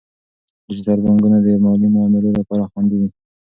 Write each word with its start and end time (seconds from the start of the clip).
ډیجیټل 0.67 0.99
بانکونه 1.05 1.37
د 1.45 1.47
مالي 1.63 1.87
معاملو 1.93 2.29
لپاره 2.39 2.63
خوندي 2.71 2.97
دي. 3.01 3.09